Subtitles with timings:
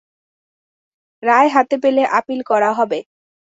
[1.23, 2.99] রায় হাতে পেলে আপিল করা হবে।